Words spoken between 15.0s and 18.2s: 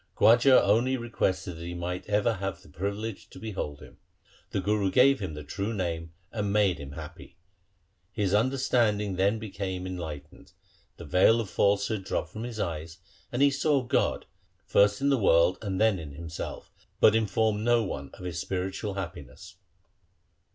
in the world and then in himself, but informed no one